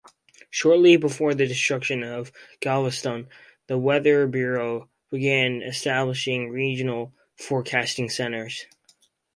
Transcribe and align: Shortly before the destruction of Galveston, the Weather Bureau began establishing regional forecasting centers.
Shortly 0.49 0.97
before 0.97 1.35
the 1.35 1.45
destruction 1.45 2.01
of 2.01 2.31
Galveston, 2.59 3.29
the 3.67 3.77
Weather 3.77 4.25
Bureau 4.25 4.89
began 5.11 5.61
establishing 5.61 6.49
regional 6.49 7.13
forecasting 7.35 8.09
centers. 8.09 8.65